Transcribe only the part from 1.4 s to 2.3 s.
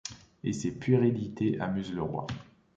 amusent le Roi.